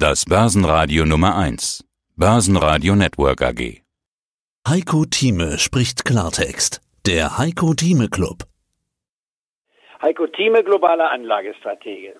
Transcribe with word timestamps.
Das 0.00 0.26
Börsenradio 0.26 1.04
Nummer 1.04 1.36
1. 1.36 1.84
Börsenradio 2.14 2.94
Network 2.94 3.42
AG. 3.42 3.82
Heiko 4.68 5.04
Thieme 5.06 5.58
spricht 5.58 6.04
Klartext. 6.04 6.80
Der 7.04 7.36
Heiko 7.36 7.74
Thieme 7.74 8.08
Club. 8.08 8.44
Heiko 10.00 10.28
Thieme, 10.28 10.62
globaler 10.62 11.10
Anlagestratege. 11.10 12.14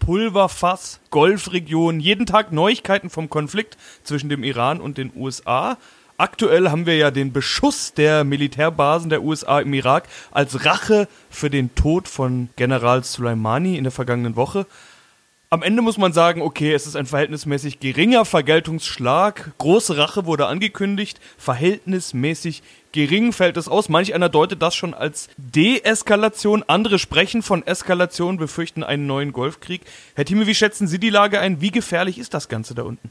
Pulverfass, 0.00 1.00
Golfregion, 1.08 1.98
jeden 1.98 2.26
Tag 2.26 2.52
Neuigkeiten 2.52 3.08
vom 3.08 3.30
Konflikt 3.30 3.78
zwischen 4.02 4.28
dem 4.28 4.44
Iran 4.44 4.82
und 4.82 4.98
den 4.98 5.10
USA. 5.16 5.78
Aktuell 6.18 6.68
haben 6.68 6.84
wir 6.84 6.98
ja 6.98 7.10
den 7.10 7.32
Beschuss 7.32 7.94
der 7.94 8.24
Militärbasen 8.24 9.08
der 9.08 9.22
USA 9.22 9.60
im 9.60 9.72
Irak 9.72 10.08
als 10.30 10.66
Rache 10.66 11.08
für 11.30 11.48
den 11.48 11.74
Tod 11.74 12.06
von 12.06 12.50
General 12.56 13.02
Soleimani 13.02 13.78
in 13.78 13.84
der 13.84 13.92
vergangenen 13.92 14.36
Woche. 14.36 14.66
Am 15.50 15.62
Ende 15.62 15.82
muss 15.82 15.98
man 15.98 16.12
sagen, 16.12 16.42
okay, 16.42 16.72
es 16.72 16.86
ist 16.86 16.96
ein 16.96 17.06
verhältnismäßig 17.06 17.78
geringer 17.78 18.24
Vergeltungsschlag. 18.24 19.52
Große 19.58 19.96
Rache 19.96 20.26
wurde 20.26 20.46
angekündigt. 20.46 21.20
Verhältnismäßig 21.38 22.62
gering 22.92 23.32
fällt 23.32 23.56
es 23.56 23.68
aus. 23.68 23.88
Manch 23.88 24.14
einer 24.14 24.28
deutet 24.28 24.62
das 24.62 24.74
schon 24.74 24.94
als 24.94 25.28
Deeskalation. 25.36 26.64
Andere 26.66 26.98
sprechen 26.98 27.42
von 27.42 27.64
Eskalation, 27.64 28.36
befürchten 28.36 28.82
einen 28.82 29.06
neuen 29.06 29.32
Golfkrieg. 29.32 29.82
Herr 30.16 30.24
Thieme, 30.24 30.46
wie 30.48 30.54
schätzen 30.54 30.88
Sie 30.88 30.98
die 30.98 31.10
Lage 31.10 31.38
ein? 31.38 31.60
Wie 31.60 31.70
gefährlich 31.70 32.18
ist 32.18 32.34
das 32.34 32.48
Ganze 32.48 32.74
da 32.74 32.82
unten? 32.82 33.10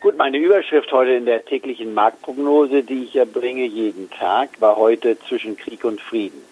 Gut, 0.00 0.16
meine 0.16 0.38
Überschrift 0.38 0.90
heute 0.92 1.12
in 1.12 1.26
der 1.26 1.44
täglichen 1.44 1.92
Marktprognose, 1.92 2.82
die 2.82 3.04
ich 3.04 3.14
ja 3.14 3.26
bringe 3.26 3.66
jeden 3.66 4.10
Tag, 4.10 4.60
war 4.60 4.76
heute 4.76 5.18
zwischen 5.28 5.56
Krieg 5.56 5.84
und 5.84 6.00
Frieden. 6.00 6.49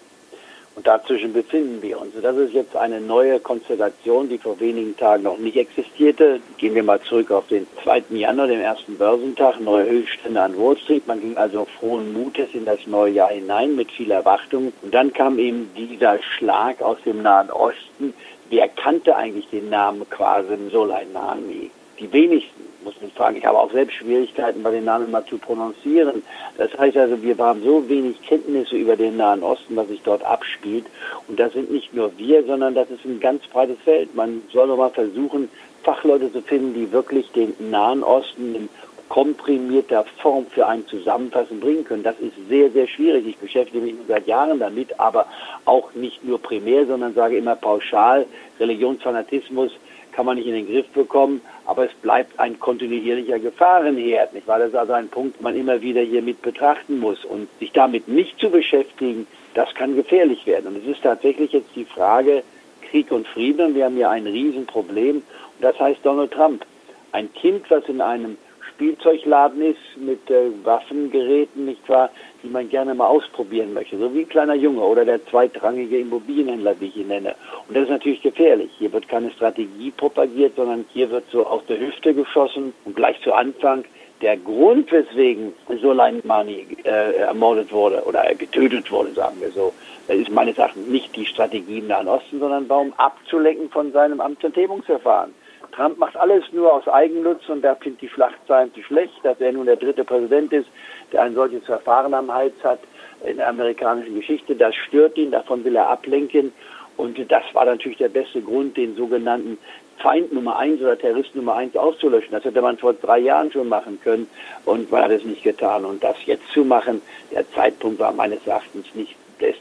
Und 0.75 0.87
dazwischen 0.87 1.33
befinden 1.33 1.81
wir 1.81 1.99
uns. 1.99 2.15
Und 2.15 2.23
das 2.23 2.37
ist 2.37 2.53
jetzt 2.53 2.75
eine 2.75 3.01
neue 3.01 3.39
Konstellation, 3.39 4.29
die 4.29 4.37
vor 4.37 4.59
wenigen 4.59 4.95
Tagen 4.95 5.23
noch 5.23 5.37
nicht 5.37 5.57
existierte. 5.57 6.39
Gehen 6.57 6.73
wir 6.73 6.83
mal 6.83 7.01
zurück 7.01 7.31
auf 7.31 7.47
den 7.47 7.67
2. 7.83 8.03
Januar, 8.11 8.47
den 8.47 8.61
ersten 8.61 8.97
Börsentag, 8.97 9.59
neue 9.59 9.89
Höchststände 9.89 10.41
an 10.41 10.57
Wall 10.57 10.77
Street. 10.77 11.05
Man 11.05 11.19
ging 11.19 11.35
also 11.35 11.67
frohen 11.79 12.13
Mutes 12.13 12.49
in 12.53 12.63
das 12.63 12.87
neue 12.87 13.11
Jahr 13.11 13.29
hinein 13.29 13.75
mit 13.75 13.91
viel 13.91 14.11
Erwartung. 14.11 14.71
Und 14.81 14.93
dann 14.93 15.11
kam 15.11 15.37
eben 15.37 15.69
dieser 15.75 16.21
Schlag 16.21 16.81
aus 16.81 16.97
dem 17.05 17.23
Nahen 17.23 17.51
Osten. 17.51 18.13
Wer 18.49 18.69
kannte 18.69 19.15
eigentlich 19.15 19.49
den 19.49 19.69
Namen 19.69 20.09
Qasim 20.09 20.69
Soleimani? 20.71 21.71
Die 21.99 22.13
wenigsten 22.13 22.68
man 23.01 23.11
fragen. 23.11 23.37
Ich 23.37 23.45
habe 23.45 23.59
auch 23.59 23.71
selbst 23.71 23.95
Schwierigkeiten, 23.95 24.63
bei 24.63 24.71
den 24.71 24.85
Namen 24.85 25.11
mal 25.11 25.25
zu 25.25 25.37
prononcieren. 25.37 26.23
Das 26.57 26.75
heißt 26.77 26.97
also, 26.97 27.21
wir 27.21 27.37
haben 27.37 27.63
so 27.63 27.87
wenig 27.87 28.21
Kenntnisse 28.21 28.75
über 28.75 28.95
den 28.95 29.17
Nahen 29.17 29.43
Osten, 29.43 29.75
was 29.75 29.87
sich 29.87 30.01
dort 30.01 30.23
abspielt. 30.23 30.85
Und 31.27 31.39
das 31.39 31.53
sind 31.53 31.71
nicht 31.71 31.93
nur 31.93 32.11
wir, 32.17 32.43
sondern 32.43 32.75
das 32.75 32.89
ist 32.89 33.05
ein 33.05 33.19
ganz 33.19 33.45
breites 33.47 33.77
Feld. 33.83 34.15
Man 34.15 34.41
soll 34.51 34.67
doch 34.67 34.77
mal 34.77 34.89
versuchen, 34.89 35.49
Fachleute 35.83 36.31
zu 36.31 36.41
finden, 36.41 36.73
die 36.73 36.91
wirklich 36.91 37.31
den 37.31 37.53
Nahen 37.71 38.03
Osten 38.03 38.55
in 38.55 38.69
komprimierter 39.09 40.05
Form 40.21 40.45
für 40.45 40.67
einen 40.67 40.87
Zusammenfassen 40.87 41.59
bringen 41.59 41.83
können. 41.83 42.03
Das 42.03 42.19
ist 42.19 42.33
sehr, 42.47 42.69
sehr 42.69 42.87
schwierig. 42.87 43.25
Ich 43.27 43.37
beschäftige 43.37 43.83
mich 43.83 43.95
seit 44.07 44.27
Jahren 44.27 44.59
damit, 44.59 44.99
aber 44.99 45.25
auch 45.65 45.93
nicht 45.95 46.23
nur 46.23 46.39
primär, 46.39 46.85
sondern 46.85 47.15
sage 47.15 47.37
immer 47.37 47.55
pauschal, 47.55 48.25
Religionsfanatismus 48.59 49.71
kann 50.11 50.25
man 50.25 50.37
nicht 50.37 50.47
in 50.47 50.53
den 50.53 50.67
Griff 50.67 50.87
bekommen, 50.89 51.41
aber 51.65 51.85
es 51.85 51.93
bleibt 52.01 52.39
ein 52.39 52.59
kontinuierlicher 52.59 53.39
Gefahrenherd. 53.39 54.33
Nicht 54.33 54.47
wahr? 54.47 54.59
Das 54.59 54.69
ist 54.69 54.75
also 54.75 54.93
ein 54.93 55.07
Punkt, 55.07 55.37
den 55.37 55.43
man 55.43 55.55
immer 55.55 55.81
wieder 55.81 56.01
hier 56.01 56.21
mit 56.21 56.41
betrachten 56.41 56.99
muss. 56.99 57.23
Und 57.25 57.47
sich 57.59 57.71
damit 57.71 58.07
nicht 58.07 58.39
zu 58.39 58.49
beschäftigen, 58.49 59.27
das 59.53 59.73
kann 59.75 59.95
gefährlich 59.95 60.45
werden. 60.45 60.67
Und 60.67 60.83
es 60.83 60.95
ist 60.95 61.03
tatsächlich 61.03 61.53
jetzt 61.53 61.69
die 61.75 61.85
Frage 61.85 62.43
Krieg 62.89 63.11
und 63.11 63.27
Frieden. 63.27 63.75
Wir 63.75 63.85
haben 63.85 63.95
hier 63.95 64.09
ein 64.09 64.27
Riesenproblem. 64.27 65.17
Und 65.17 65.23
das 65.61 65.79
heißt 65.79 65.99
Donald 66.03 66.31
Trump. 66.31 66.65
Ein 67.11 67.31
Kind, 67.33 67.69
was 67.69 67.87
in 67.87 68.01
einem 68.01 68.37
Spielzeugladen 68.79 69.61
ist 69.61 69.97
mit 69.97 70.31
äh, 70.31 70.51
Waffengeräten, 70.63 71.65
nicht 71.65 71.87
wahr, 71.89 72.09
die 72.41 72.47
man 72.47 72.69
gerne 72.69 72.95
mal 72.95 73.07
ausprobieren 73.07 73.73
möchte. 73.73 73.97
So 73.97 74.13
wie 74.13 74.21
ein 74.21 74.29
kleiner 74.29 74.55
Junge 74.55 74.79
oder 74.79 75.03
der 75.03 75.25
zweitrangige 75.25 75.97
Immobilienhändler, 75.97 76.79
wie 76.79 76.85
ich 76.85 76.95
ihn 76.95 77.09
nenne. 77.09 77.35
Und 77.67 77.75
das 77.75 77.83
ist 77.83 77.89
natürlich 77.89 78.21
gefährlich. 78.21 78.71
Hier 78.79 78.93
wird 78.93 79.09
keine 79.09 79.31
Strategie 79.31 79.91
propagiert, 79.91 80.55
sondern 80.55 80.85
hier 80.93 81.11
wird 81.11 81.25
so 81.29 81.45
aus 81.45 81.61
der 81.67 81.77
Hüfte 81.77 82.13
geschossen 82.13 82.73
und 82.85 82.95
gleich 82.95 83.19
zu 83.21 83.33
Anfang 83.33 83.83
der 84.21 84.37
Grund, 84.37 84.89
weswegen 84.93 85.53
Soleimani 85.81 86.65
äh, 86.85 87.17
ermordet 87.17 87.73
wurde 87.73 88.03
oder 88.05 88.33
getötet 88.33 88.89
wurde, 88.91 89.11
sagen 89.11 89.41
wir 89.41 89.51
so, 89.51 89.73
ist 90.07 90.31
meines 90.31 90.57
Erachtens 90.57 90.87
nicht 90.87 91.15
die 91.17 91.25
Strategie 91.25 91.79
im 91.79 91.87
Nahen 91.87 92.07
Osten, 92.07 92.39
sondern 92.39 92.67
warum 92.69 92.93
abzulenken 92.93 93.69
von 93.69 93.91
seinem 93.91 94.21
Amtsenthebungsverfahren. 94.21 95.33
Trump 95.79 95.97
macht 95.97 96.17
alles 96.17 96.43
nur 96.51 96.73
aus 96.73 96.89
Eigennutz 96.89 97.47
und 97.47 97.61
da 97.61 97.73
findet 97.73 98.01
die 98.01 98.09
Schlagzeilen 98.09 98.73
zu 98.73 98.83
schlecht, 98.83 99.13
dass 99.23 99.39
er 99.39 99.53
nun 99.53 99.65
der 99.65 99.77
dritte 99.77 100.03
Präsident 100.03 100.51
ist, 100.51 100.67
der 101.13 101.21
ein 101.21 101.33
solches 101.33 101.63
Verfahren 101.63 102.13
am 102.13 102.29
Hals 102.33 102.53
hat 102.65 102.79
in 103.25 103.37
der 103.37 103.47
amerikanischen 103.47 104.13
Geschichte. 104.13 104.57
Das 104.57 104.75
stört 104.75 105.17
ihn, 105.17 105.31
davon 105.31 105.63
will 105.63 105.77
er 105.77 105.87
ablenken. 105.87 106.51
Und 106.97 107.17
das 107.31 107.43
war 107.53 107.63
natürlich 107.63 107.97
der 107.97 108.09
beste 108.09 108.41
Grund, 108.41 108.75
den 108.75 108.93
sogenannten 108.97 109.57
Feind 109.99 110.33
Nummer 110.33 110.57
eins 110.57 110.81
oder 110.81 110.97
Terrorist 110.97 111.33
Nummer 111.33 111.55
eins 111.55 111.77
auszulöschen. 111.77 112.31
Das 112.31 112.43
hätte 112.43 112.61
man 112.61 112.77
vor 112.77 112.91
drei 112.91 113.19
Jahren 113.19 113.49
schon 113.49 113.69
machen 113.69 114.01
können 114.03 114.27
und 114.65 114.91
man 114.91 115.03
hat 115.03 115.11
es 115.11 115.23
nicht 115.23 115.43
getan. 115.43 115.85
Und 115.85 116.03
das 116.03 116.17
jetzt 116.25 116.51
zu 116.51 116.65
machen, 116.65 117.01
der 117.31 117.49
Zeitpunkt 117.51 117.99
war 117.99 118.11
meines 118.11 118.45
Erachtens 118.45 118.93
nicht 118.95 119.15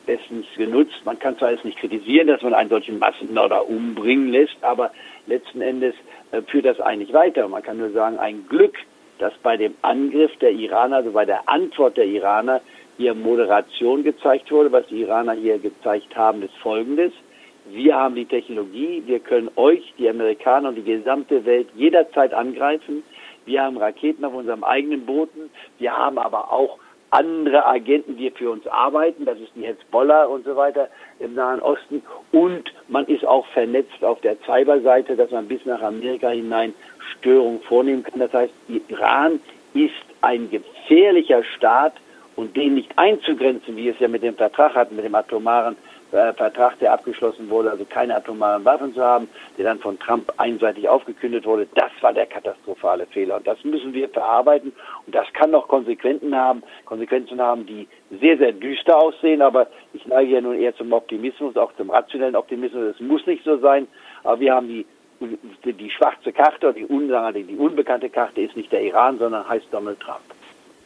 bestens 0.07 0.47
genutzt. 0.57 1.01
Man 1.05 1.19
kann 1.19 1.39
zwar 1.39 1.53
jetzt 1.53 1.65
nicht 1.65 1.79
kritisieren, 1.79 2.29
dass 2.29 2.43
man 2.43 2.55
einen 2.55 2.71
solchen 2.71 2.99
Massenmörder 2.99 3.69
umbringen 3.69 4.31
lässt, 4.31 4.57
aber 4.63 4.91
letzten 5.27 5.61
Endes 5.61 5.95
äh, 6.33 6.43
führt 6.43 6.67
das 6.67 6.81
eigentlich 6.81 7.13
weiter. 7.13 7.49
Man 7.49 7.63
kann 7.63 7.79
nur 7.79 7.91
sagen, 7.91 8.19
ein 8.19 8.47
Glück, 8.49 8.75
dass 9.19 9.33
bei 9.43 9.57
dem 9.57 9.75
Angriff 9.83 10.35
der 10.39 10.53
Iraner, 10.53 10.97
also 10.97 11.13
bei 11.13 11.25
der 11.25 11.49
Antwort 11.49 11.97
der 11.97 12.07
Iraner, 12.07 12.61
hier 12.97 13.15
Moderation 13.15 14.03
gezeigt 14.03 14.51
wurde. 14.51 14.73
Was 14.73 14.87
die 14.89 15.01
Iraner 15.03 15.33
hier 15.33 15.59
gezeigt 15.59 16.17
haben, 16.17 16.43
ist 16.43 16.55
Folgendes. 16.57 17.13
Wir 17.71 17.95
haben 17.95 18.15
die 18.15 18.25
Technologie, 18.25 19.03
wir 19.07 19.21
können 19.21 19.51
euch, 19.57 19.93
die 19.99 20.09
Amerikaner 20.09 20.71
und 20.71 20.77
die 20.77 20.83
gesamte 20.83 21.45
Welt 21.45 21.69
jederzeit 21.75 22.33
angreifen. 22.33 23.03
Wir 23.45 23.63
haben 23.63 23.77
Raketen 23.77 24.25
auf 24.25 24.35
unserem 24.35 24.65
eigenen 24.65 25.05
Boden. 25.05 25.51
Wir 25.79 25.93
haben 25.93 26.19
aber 26.19 26.53
auch 26.53 26.79
andere 27.11 27.65
Agenten, 27.67 28.17
die 28.17 28.31
für 28.31 28.51
uns 28.51 28.67
arbeiten, 28.67 29.25
das 29.25 29.39
ist 29.39 29.53
die 29.55 29.67
Hezbollah 29.67 30.25
und 30.25 30.45
so 30.45 30.57
weiter 30.57 30.89
im 31.21 31.35
Nahen 31.35 31.61
Osten. 31.61 32.03
Und 32.33 32.73
man 32.89 33.07
ist 33.07 33.25
auch 33.25 33.47
vernetzt 33.49 34.03
auf 34.03 34.21
der 34.21 34.37
Cyberseite, 34.45 35.17
dass 35.17 35.31
man 35.31 35.49
bis 35.49 35.65
nach 35.65 35.81
Amerika 35.83 36.29
hinein 36.29 36.75
Störungen 37.19 37.61
vornehmen 37.63 38.03
kann. 38.03 38.21
Das 38.21 38.33
heißt, 38.33 38.53
Iran 38.89 39.41
ist 39.75 39.93
ein 40.21 40.51
gefährlicher 40.51 41.45
Staat 41.45 41.95
und 42.37 42.57
den 42.57 42.75
nicht 42.75 42.91
einzugrenzen, 42.97 43.77
wie 43.77 43.89
es 43.89 43.99
ja 43.99 44.09
mit 44.09 44.23
dem 44.23 44.35
Vertrag 44.35 44.75
hatten, 44.75 44.97
mit 44.97 45.05
dem 45.05 45.15
atomaren 45.15 45.77
äh, 46.13 46.33
Vertrag, 46.33 46.79
der 46.79 46.93
abgeschlossen 46.93 47.51
wurde, 47.51 47.71
also 47.71 47.85
keine 47.85 48.17
atomaren 48.17 48.65
Waffen 48.65 48.95
zu 48.95 49.03
haben, 49.03 49.29
der 49.57 49.65
dann 49.65 49.79
von 49.79 49.99
Trump 49.99 50.33
einseitig 50.37 50.89
aufgekündigt 50.89 51.47
wurde, 51.47 51.67
das 51.75 51.91
war 52.01 52.13
der 52.13 52.27
katastrophale 52.27 53.07
Fehler. 53.07 53.37
Und 53.37 53.47
das 53.47 53.63
müssen 53.65 53.93
wir 53.93 54.09
verarbeiten. 54.09 54.73
Und 55.07 55.15
das 55.15 55.27
kann 55.33 55.51
noch 55.51 55.69
Konsequenzen 55.69 56.35
haben, 56.35 56.63
Konsequenzen 56.85 57.41
haben, 57.41 57.67
die 57.67 57.89
sehr, 58.21 58.39
sehr 58.39 58.53
düster 58.53 58.97
aussehen. 58.97 59.43
Aber 59.43 59.69
ich 59.93 60.07
neige 60.07 60.33
ja 60.33 60.41
nun 60.41 60.59
eher 60.59 60.75
zum 60.77 60.93
Optimismus, 60.93 61.57
auch 61.57 61.73
zum 61.77 61.91
rationellen 61.91 62.37
Optimismus. 62.37 62.95
Es 62.95 63.01
muss 63.01 63.27
nicht 63.27 63.45
so 63.45 63.59
sein. 63.59 63.87
Aber 64.25 64.41
wir 64.41 64.55
haben 64.55 64.69
die 64.69 64.87
die 65.65 65.91
schwarze 65.91 66.33
Karte 66.33 66.69
oder 66.69 67.33
die, 67.33 67.43
die 67.43 67.57
unbekannte 67.57 68.09
Karte 68.09 68.41
ist 68.41 68.57
nicht 68.57 68.71
der 68.71 68.83
Iran, 68.83 69.19
sondern 69.19 69.49
heißt 69.49 69.67
Donald 69.73 69.99
Trump. 69.99 70.21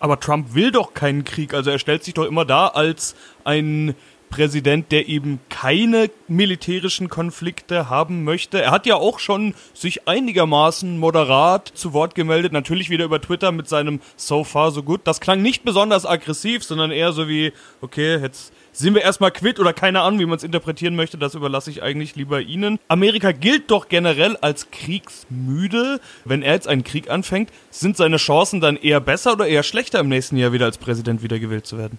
Aber 0.03 0.19
Trump 0.19 0.55
will 0.55 0.73
doch 0.73 0.95
keinen 0.95 1.23
Krieg. 1.23 1.55
Also 1.55 1.71
er 1.71 1.79
stellt 1.79 2.03
sich 2.03 2.15
doch 2.15 2.27
immer 2.27 2.45
da 2.45 2.69
als 2.69 3.15
ein 3.45 3.95
Präsident, 4.33 4.91
der 4.91 5.09
eben 5.09 5.41
keine 5.51 6.11
militärischen 6.27 7.09
Konflikte 7.09 7.91
haben 7.91 8.25
möchte. 8.25 8.61
Er 8.61 8.71
hat 8.71 8.87
ja 8.87 8.97
auch 8.97 9.19
schon 9.19 9.55
sich 9.75 10.09
einigermaßen 10.09 10.99
moderat 10.99 11.71
zu 11.75 11.93
Wort 11.93 12.15
gemeldet, 12.15 12.51
natürlich 12.51 12.89
wieder 12.89 13.05
über 13.05 13.21
Twitter 13.21 13.53
mit 13.53 13.69
seinem 13.69 14.01
So 14.17 14.43
far 14.43 14.71
so 14.73 14.83
good. 14.83 15.03
Das 15.05 15.21
klang 15.21 15.43
nicht 15.43 15.65
besonders 15.65 16.07
aggressiv, 16.07 16.65
sondern 16.65 16.91
eher 16.91 17.13
so 17.13 17.29
wie, 17.29 17.53
okay, 17.83 18.17
jetzt 18.17 18.55
sind 18.73 18.95
wir 18.95 19.03
erstmal 19.03 19.31
quitt 19.31 19.61
oder 19.61 19.75
keine 19.75 20.01
Ahnung, 20.01 20.19
wie 20.19 20.27
man 20.27 20.39
es 20.39 20.45
interpretieren 20.45 20.97
möchte, 20.97 21.19
das 21.19 21.35
überlasse 21.35 21.71
ich 21.71 21.83
eigentlich 21.83 22.17
lieber 22.17 22.41
Ihnen. 22.41 22.79
Amerika 22.89 23.33
gilt 23.33 23.71
doch 23.71 23.89
generell 23.89 24.37
als 24.39 24.71
kriegsmüde. 24.71 26.01
Wenn 26.25 26.41
er 26.43 26.55
jetzt 26.55 26.69
einen 26.69 26.85
Krieg 26.85 27.11
anfängt, 27.11 27.51
sind 27.71 27.99
seine 27.99 28.17
Chancen 28.17 28.63
dann 28.63 28.77
eher 28.77 29.01
besser 29.01 29.35
oder 29.35 29.47
eher 29.47 29.63
schlechter 29.63 30.01
im 30.01 30.09
nächsten 30.09 30.39
Jahr 30.39 30.55
wieder 30.55 30.65
als 30.65 30.79
Präsident 30.79 31.23
wiedergewählt 31.23 31.67
zu 31.67 31.77
werden? 31.77 31.99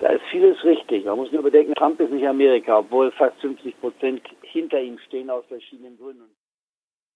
Da 0.00 0.08
ist 0.08 0.22
vieles 0.30 0.56
richtig. 0.64 1.04
Man 1.04 1.16
muss 1.16 1.30
nur 1.30 1.42
bedenken, 1.42 1.74
Trump 1.74 2.00
ist 2.00 2.10
nicht 2.10 2.26
Amerika, 2.26 2.78
obwohl 2.78 3.12
fast 3.12 3.38
50 3.40 3.78
Prozent 3.80 4.22
hinter 4.42 4.80
ihm 4.80 4.98
stehen 5.06 5.28
aus 5.28 5.44
verschiedenen 5.46 5.98
Gründen. 5.98 6.24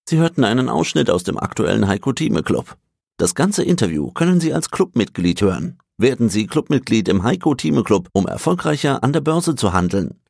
Sie 0.07 0.19
hörten 0.19 0.45
einen 0.45 0.69
Ausschnitt 0.69 1.09
aus 1.09 1.25
dem 1.25 1.39
aktuellen 1.39 1.89
Heiko 1.89 2.13
Thieme 2.13 2.43
Club. 2.43 2.77
Das 3.17 3.35
ganze 3.35 3.65
Interview 3.65 4.11
können 4.13 4.39
Sie 4.39 4.53
als 4.53 4.71
Clubmitglied 4.71 5.41
hören. 5.41 5.79
Werden 5.97 6.29
Sie 6.29 6.47
Clubmitglied 6.47 7.09
im 7.09 7.23
Heiko 7.23 7.55
Thieme 7.55 7.85
Club, 7.85 8.09
um 8.13 8.27
erfolgreicher 8.27 9.03
an 9.03 9.15
der 9.15 9.23
Börse 9.23 9.55
zu 9.55 9.73
handeln. 9.73 10.21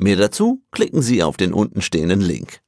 Mehr 0.00 0.16
dazu 0.16 0.62
klicken 0.70 1.02
Sie 1.02 1.22
auf 1.22 1.36
den 1.36 1.52
untenstehenden 1.52 2.22
Link. 2.22 2.62